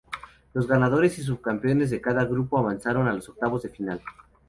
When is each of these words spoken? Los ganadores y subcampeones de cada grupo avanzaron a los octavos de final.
Los 0.55 0.65
ganadores 0.65 1.19
y 1.19 1.21
subcampeones 1.21 1.91
de 1.91 2.01
cada 2.01 2.25
grupo 2.25 2.57
avanzaron 2.57 3.07
a 3.07 3.13
los 3.13 3.29
octavos 3.29 3.61
de 3.61 3.69
final. 3.69 4.01